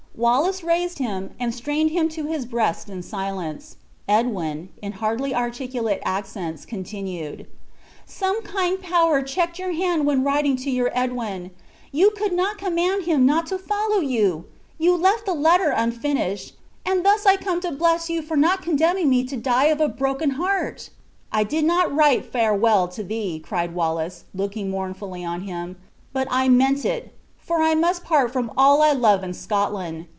Wallace 0.13 0.61
raised 0.63 0.99
him, 0.99 1.31
and 1.39 1.55
strained 1.55 1.89
him 1.89 2.07
to 2.09 2.25
his 2.25 2.45
breast 2.45 2.89
in 2.89 3.01
silence. 3.01 3.77
Edwin, 4.07 4.69
in 4.79 4.91
hardly 4.91 5.33
articulate 5.33 5.99
accents, 6.05 6.63
continued: 6.63 7.47
"Some 8.05 8.43
kind 8.43 8.79
power 8.79 9.23
checked 9.23 9.57
your 9.57 9.71
hand 9.71 10.05
when 10.05 10.23
writing 10.23 10.57
to 10.57 10.69
your 10.69 10.91
Edwin. 10.93 11.49
You 11.91 12.11
could 12.11 12.33
not 12.33 12.59
command 12.59 13.05
him 13.05 13.25
not 13.25 13.47
to 13.47 13.57
follow 13.57 13.99
you! 13.99 14.45
you 14.77 14.95
left 14.95 15.25
the 15.25 15.33
letter 15.33 15.73
unfinished, 15.75 16.53
and 16.85 17.03
thus 17.03 17.25
I 17.25 17.35
come 17.37 17.61
to 17.61 17.71
bless 17.71 18.07
you 18.07 18.21
for 18.21 18.37
not 18.37 18.61
condemning 18.61 19.09
me 19.09 19.23
to 19.23 19.37
die 19.37 19.67
of 19.67 19.81
a 19.81 19.87
broken 19.89 20.31
heart!" 20.31 20.91
"I 21.31 21.43
did 21.43 21.65
not 21.65 21.91
write 21.91 22.31
farewell 22.31 22.89
to 22.89 23.01
thee," 23.03 23.39
cried 23.43 23.73
Wallace, 23.73 24.25
looking 24.35 24.69
mournfully 24.69 25.23
on 25.25 25.43
him, 25.43 25.77
"but 26.13 26.27
I 26.29 26.47
meant 26.47 26.85
it, 26.85 27.15
for 27.39 27.59
I 27.61 27.73
must 27.73 28.05
part 28.05 28.31
from 28.31 28.51
all 28.55 28.81
I 28.83 28.91
love 28.93 29.23
in 29.25 29.33
Scotland. 29.33 30.05